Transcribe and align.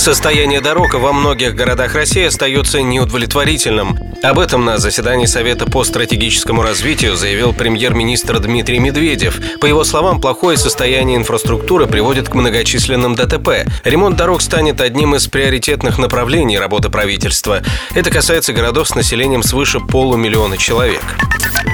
Состояние 0.00 0.62
дорог 0.62 0.94
во 0.94 1.12
многих 1.12 1.54
городах 1.54 1.94
России 1.94 2.24
остается 2.24 2.80
неудовлетворительным. 2.80 3.98
Об 4.22 4.38
этом 4.38 4.64
на 4.64 4.78
заседании 4.78 5.26
Совета 5.26 5.66
по 5.66 5.84
стратегическому 5.84 6.62
развитию 6.62 7.16
заявил 7.16 7.52
премьер-министр 7.52 8.38
Дмитрий 8.38 8.78
Медведев. 8.78 9.38
По 9.60 9.66
его 9.66 9.84
словам, 9.84 10.18
плохое 10.18 10.56
состояние 10.56 11.18
инфраструктуры 11.18 11.86
приводит 11.86 12.30
к 12.30 12.34
многочисленным 12.34 13.14
ДТП. 13.14 13.66
Ремонт 13.84 14.16
дорог 14.16 14.40
станет 14.40 14.80
одним 14.80 15.16
из 15.16 15.26
приоритетных 15.26 15.98
направлений 15.98 16.58
работы 16.58 16.88
правительства. 16.88 17.60
Это 17.94 18.10
касается 18.10 18.54
городов 18.54 18.88
с 18.88 18.94
населением 18.94 19.42
свыше 19.42 19.80
полумиллиона 19.80 20.56
человек. 20.56 21.02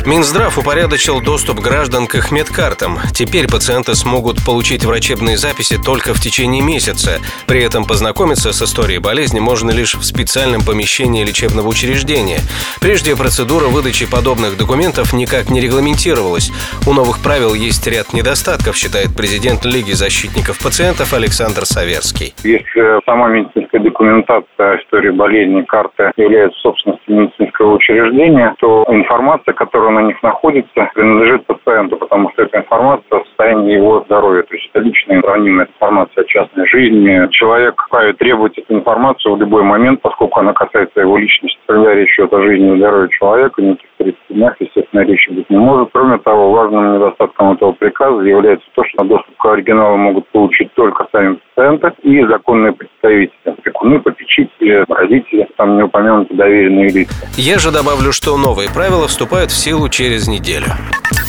Минздрав 0.06 0.56
упорядочил 0.56 1.20
доступ 1.20 1.60
граждан 1.60 2.06
к 2.06 2.14
их 2.14 2.30
медкартам. 2.30 2.98
Теперь 3.12 3.48
пациенты 3.48 3.94
смогут 3.94 4.44
получить 4.44 4.84
врачебные 4.84 5.36
записи 5.36 5.78
только 5.82 6.14
в 6.14 6.20
течение 6.20 6.62
месяца. 6.62 7.18
При 7.48 7.62
этом 7.62 7.84
познакомиться 7.84 8.52
с 8.52 8.62
историей 8.62 8.98
болезни 8.98 9.40
можно 9.40 9.70
лишь 9.70 9.94
в 9.94 10.04
специальном 10.04 10.62
помещении 10.62 11.24
лечебного 11.24 11.68
учреждения. 11.68 12.38
Прежде 12.80 13.16
процедура 13.16 13.66
выдачи 13.66 14.08
подобных 14.10 14.56
документов 14.56 15.12
никак 15.12 15.50
не 15.50 15.60
регламентировалась. 15.60 16.52
У 16.86 16.92
новых 16.92 17.22
правил 17.22 17.54
есть 17.54 17.86
ряд 17.86 18.12
недостатков, 18.12 18.76
считает 18.76 19.16
президент 19.16 19.64
Лиги 19.64 19.92
защитников 19.92 20.58
пациентов 20.62 21.12
Александр 21.14 21.64
Саверский. 21.64 22.34
Если 22.44 23.04
сама 23.04 23.28
медицинская 23.28 23.80
документация 23.80 24.78
истории 24.78 25.10
болезни, 25.10 25.62
карты 25.62 26.12
является 26.16 26.58
собственностью 26.60 27.22
медицинского 27.22 27.74
учреждения, 27.74 28.54
то 28.60 28.84
информация, 28.88 29.52
которая 29.52 29.75
на 29.90 30.02
них 30.02 30.22
находится, 30.22 30.90
принадлежит 30.94 31.46
пациенту, 31.46 31.96
потому 31.96 32.30
что 32.32 32.42
эта 32.42 32.58
информация 32.58 33.18
о 33.18 33.24
состоянии 33.24 33.74
его 33.74 34.02
здоровья. 34.06 34.42
То 34.42 34.54
есть 34.54 34.70
это 34.72 34.84
личная 34.84 35.20
хранимая 35.20 35.66
информация 35.66 36.22
о 36.22 36.26
частной 36.26 36.66
жизни. 36.66 37.28
Человек 37.30 37.82
вправе 37.86 38.12
требовать 38.14 38.58
эту 38.58 38.74
информацию 38.74 39.34
в 39.34 39.40
любой 39.40 39.62
момент, 39.62 40.00
поскольку 40.02 40.40
она 40.40 40.52
касается 40.52 41.00
его 41.00 41.16
личности. 41.16 41.58
Когда 41.66 41.94
речь 41.94 42.18
идет 42.18 42.32
о 42.32 42.42
жизни 42.42 42.74
и 42.74 42.78
здоровье 42.78 43.08
человека, 43.10 43.62
никаких 43.62 43.90
30 43.98 44.18
днях, 44.30 44.56
естественно, 44.60 45.00
речи 45.02 45.30
быть 45.30 45.50
не 45.50 45.58
может. 45.58 45.90
Кроме 45.92 46.18
того, 46.18 46.50
важным 46.50 46.94
недостатком 46.94 47.52
этого 47.52 47.72
приказа 47.72 48.20
является 48.22 48.66
то, 48.74 48.84
что 48.84 49.04
доступ 49.04 49.36
к 49.36 49.46
оригиналу 49.46 49.96
могут 49.96 50.28
получить 50.28 50.72
только 50.74 51.06
сами 51.12 51.38
пациенты 51.54 51.92
и 52.02 52.24
законные 52.26 52.72
представители, 52.72 53.30
опекуны, 53.44 54.00
попечители, 54.00 54.84
родители, 54.88 55.48
там 55.56 55.76
не 55.76 55.82
упомянуты 55.82 56.34
доверенные 56.34 56.88
лица. 56.88 57.26
Я 57.36 57.58
же 57.58 57.70
добавлю, 57.70 58.12
что 58.12 58.36
новые 58.36 58.68
правила 58.72 59.08
вступают 59.08 59.50
в 59.50 59.54
силу 59.54 59.65
через 59.88 60.28
неделю. 60.28 60.72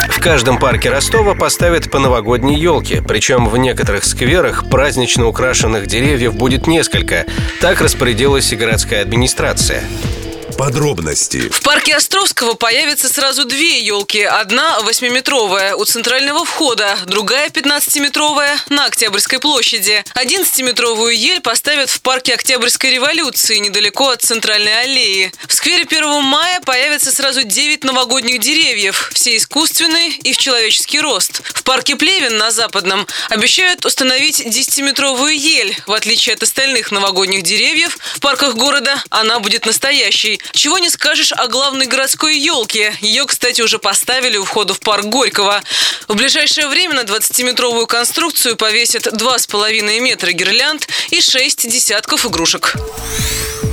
В 0.10 0.20
каждом 0.20 0.60
парке 0.60 0.92
Ростова 0.92 1.34
поставят 1.34 1.90
по 1.90 1.98
новогодней 1.98 2.56
елке, 2.56 3.02
причем 3.02 3.50
в 3.50 3.58
некоторых 3.58 4.04
скверах 4.04 4.70
празднично 4.70 5.26
украшенных 5.26 5.88
деревьев 5.88 6.36
будет 6.36 6.68
несколько. 6.68 7.26
Так 7.62 7.82
распорядилась 7.82 8.54
и 8.54 8.56
городская 8.56 9.02
администрация. 9.02 9.82
Подробности. 10.58 11.50
В 11.50 11.62
парке 11.62 11.96
Островского 11.96 12.56
появятся 12.56 13.08
сразу 13.10 13.46
две 13.46 13.80
елки. 13.80 14.24
Одна 14.24 14.80
8-метровая 14.80 15.76
у 15.76 15.86
центрального 15.86 16.44
входа, 16.46 16.98
другая 17.06 17.50
15-метровая 17.50 18.58
на 18.70 18.86
Октябрьской 18.86 19.40
площади. 19.40 20.04
11-метровую 20.16 21.14
ель 21.14 21.42
поставят 21.42 21.92
в 21.92 22.02
парке 22.02 22.34
Октябрьской 22.34 22.92
революции, 22.92 23.58
недалеко 23.58 24.10
от 24.10 24.24
центральной 24.24 24.82
аллеи. 24.82 25.32
В 25.48 25.54
сквере 25.54 25.84
1 25.84 26.24
мая 26.24 26.60
появятся 26.62 27.12
сразу 27.12 27.44
9 27.44 27.84
новогодних 27.84 28.40
деревьев, 28.40 29.12
все 29.14 29.38
искусственные 29.38 30.10
и 30.10 30.34
в 30.34 30.38
человеческий 30.38 31.00
рост. 31.00 31.42
В 31.54 31.62
парке 31.62 31.96
Плевен 31.96 32.36
на 32.38 32.50
Западном 32.50 33.06
обещают 33.30 33.86
установить 33.86 34.42
10-метровую 34.42 35.34
ель. 35.34 35.78
В 35.86 35.94
отличие 35.94 36.34
от 36.34 36.42
остальных 36.42 36.92
новогодних 36.92 37.44
деревьев, 37.44 37.98
в 38.16 38.22
парках 38.22 38.56
города 38.56 38.96
она 39.12 39.40
будет 39.40 39.68
настоящей. 39.68 40.40
Чего 40.52 40.78
не 40.80 40.90
скажешь 40.90 41.32
о 41.32 41.48
главной 41.48 41.86
городской 41.86 42.38
елке. 42.38 42.96
Ее, 43.02 43.26
кстати, 43.26 43.62
уже 43.62 43.80
поставили 43.80 44.38
у 44.38 44.46
входа 44.46 44.74
в 44.74 44.80
парк 44.80 45.06
Горького. 45.06 45.64
В 46.08 46.16
ближайшее 46.16 46.68
время 46.68 46.96
на 46.96 47.02
20-метровую 47.02 47.88
конструкцию 47.88 48.56
повесят 48.56 49.08
2,5 49.08 50.00
метра 50.00 50.32
гирлянд 50.32 50.88
и 51.10 51.22
6 51.22 51.70
десятков 51.70 52.26
игрушек. 52.26 52.76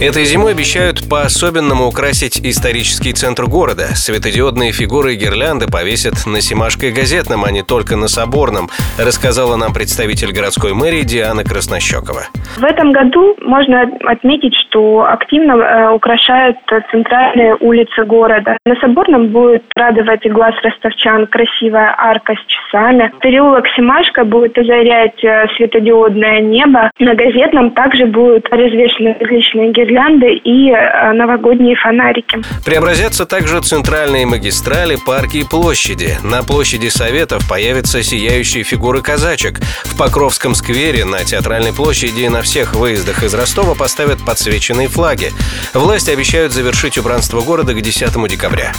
Этой 0.00 0.25
зимой 0.25 0.53
обещают 0.53 1.09
по-особенному 1.09 1.87
украсить 1.87 2.41
исторический 2.44 3.12
центр 3.12 3.44
города. 3.44 3.94
Светодиодные 3.94 4.72
фигуры 4.72 5.15
и 5.15 5.16
гирлянды 5.16 5.66
повесят 5.71 6.27
на 6.27 6.41
Семашко 6.41 6.87
и 6.87 6.91
Газетном, 6.91 7.44
а 7.44 7.53
не 7.53 7.62
только 7.62 7.94
на 7.94 8.09
Соборном, 8.09 8.69
рассказала 8.99 9.55
нам 9.55 9.72
представитель 9.72 10.32
городской 10.32 10.75
мэрии 10.75 11.03
Диана 11.03 11.44
Краснощекова. 11.44 12.27
В 12.59 12.65
этом 12.65 12.91
году 12.91 13.37
можно 13.41 13.82
отметить, 14.06 14.56
что 14.56 15.06
активно 15.09 15.53
э, 15.53 15.91
украшают 15.91 16.56
центральные 16.91 17.55
улицы 17.61 18.05
города. 18.05 18.59
На 18.66 18.75
Соборном 18.81 19.28
будет 19.28 19.62
радовать 19.76 20.28
глаз 20.28 20.55
ростовчан 20.65 21.28
красивая 21.28 21.94
арка 21.97 22.34
с 22.34 22.44
часами. 22.47 23.12
Переулок 23.21 23.66
Семашко 23.76 24.25
будет 24.25 24.59
озарять 24.59 25.22
э, 25.22 25.47
светодиодное 25.56 26.41
небо. 26.41 26.91
На 26.99 27.15
Газетном 27.15 27.71
также 27.71 28.06
будут 28.06 28.49
развешены 28.50 29.16
различные 29.21 29.71
гирлянды 29.71 29.83
гирлянды 29.84 30.34
и 30.34 30.70
э, 30.70 31.12
новогодние 31.12 31.76
фонарики. 31.76 32.42
Преобразятся 32.64 33.26
также 33.26 33.60
центральные 33.60 34.26
магистрали, 34.26 34.96
парки 34.96 35.38
и 35.38 35.44
площади. 35.44 36.16
На 36.22 36.42
площади 36.42 36.88
Советов 36.88 37.48
появятся 37.48 38.02
сияющие 38.02 38.64
фигуры 38.64 39.02
казачек. 39.02 39.60
В 39.84 39.96
Покровском 39.96 40.54
сквере, 40.54 41.04
на 41.04 41.24
Театральной 41.24 41.72
площади 41.72 42.22
и 42.22 42.28
на 42.28 42.42
всех 42.42 42.74
выездах 42.74 43.22
из 43.22 43.34
Ростова 43.34 43.74
поставят 43.74 44.24
подсвеченные 44.24 44.88
флаги. 44.88 45.30
Власти 45.72 46.10
обещают 46.10 46.52
завершить 46.52 46.98
убранство 46.98 47.40
города 47.40 47.74
к 47.74 47.80
10 47.80 48.28
декабря. 48.28 48.72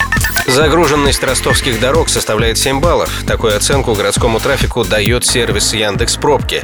Загруженность 0.47 1.23
ростовских 1.23 1.79
дорог 1.79 2.09
составляет 2.09 2.57
7 2.57 2.79
баллов. 2.79 3.23
Такую 3.27 3.55
оценку 3.55 3.93
городскому 3.93 4.39
трафику 4.39 4.83
дает 4.83 5.25
сервис 5.25 5.73
Яндекс 5.73 6.17
Пробки 6.17 6.63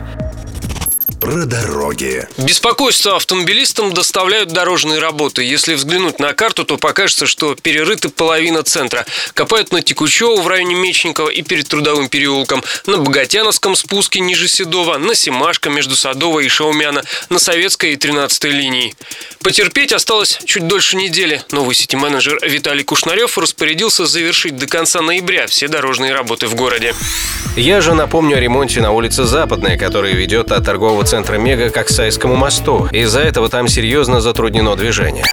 про 1.21 1.45
дороги. 1.45 2.27
Беспокойство 2.37 3.15
автомобилистам 3.15 3.93
доставляют 3.93 4.49
дорожные 4.49 4.99
работы. 4.99 5.43
Если 5.43 5.75
взглянуть 5.75 6.19
на 6.19 6.33
карту, 6.33 6.65
то 6.65 6.77
покажется, 6.77 7.27
что 7.27 7.53
перерыта 7.53 8.09
половина 8.09 8.63
центра. 8.63 9.05
Копают 9.35 9.71
на 9.71 9.83
Текучево 9.83 10.41
в 10.41 10.47
районе 10.47 10.73
Мечникова 10.73 11.29
и 11.29 11.43
перед 11.43 11.67
Трудовым 11.67 12.09
переулком, 12.09 12.63
на 12.87 12.97
Богатяновском 12.97 13.75
спуске 13.75 14.19
ниже 14.19 14.47
Седова, 14.47 14.97
на 14.97 15.13
Семашко 15.13 15.69
между 15.69 15.95
Садовой 15.95 16.47
и 16.47 16.49
Шаумяна, 16.49 17.03
на 17.29 17.37
Советской 17.37 17.93
и 17.93 17.95
13 17.95 18.45
линии. 18.45 18.95
Потерпеть 19.43 19.93
осталось 19.93 20.39
чуть 20.45 20.67
дольше 20.67 20.97
недели. 20.97 21.43
Новый 21.51 21.75
сити-менеджер 21.75 22.39
Виталий 22.41 22.83
Кушнарев 22.83 23.37
распорядился 23.37 24.07
завершить 24.07 24.57
до 24.57 24.65
конца 24.65 25.01
ноября 25.01 25.45
все 25.45 25.67
дорожные 25.67 26.13
работы 26.13 26.47
в 26.47 26.55
городе. 26.55 26.95
Я 27.55 27.81
же 27.81 27.93
напомню 27.93 28.37
о 28.37 28.39
ремонте 28.39 28.81
на 28.81 28.91
улице 28.91 29.25
Западная, 29.25 29.77
который 29.77 30.13
ведет 30.13 30.51
от 30.51 30.65
торгового 30.65 31.05
центра 31.11 31.35
Мега 31.35 31.69
к 31.69 31.75
Оксайскому 31.75 32.37
мосту. 32.37 32.87
Из-за 32.89 33.19
этого 33.19 33.49
там 33.49 33.67
серьезно 33.67 34.21
затруднено 34.21 34.77
движение. 34.77 35.25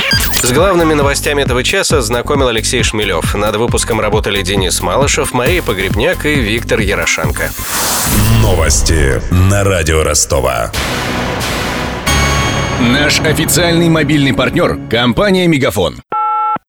С 0.42 0.50
главными 0.50 0.92
новостями 0.92 1.42
этого 1.42 1.62
часа 1.62 2.02
знакомил 2.02 2.48
Алексей 2.48 2.82
Шмелев. 2.82 3.36
Над 3.36 3.54
выпуском 3.54 4.00
работали 4.00 4.42
Денис 4.42 4.80
Малышев, 4.80 5.32
Мария 5.32 5.62
Погребняк 5.62 6.26
и 6.26 6.34
Виктор 6.34 6.80
Ярошенко. 6.80 7.52
Новости 8.42 9.22
на 9.30 9.62
радио 9.62 10.02
Ростова. 10.02 10.72
Наш 12.80 13.20
официальный 13.20 13.88
мобильный 13.88 14.34
партнер– 14.34 14.80
компания 14.90 15.46
«Мегафон». 15.46 16.00